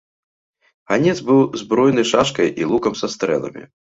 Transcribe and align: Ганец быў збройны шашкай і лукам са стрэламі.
Ганец 0.91 1.13
быў 1.27 1.39
збройны 1.61 2.03
шашкай 2.13 2.47
і 2.63 2.69
лукам 2.75 2.93
са 3.03 3.07
стрэламі. 3.17 3.63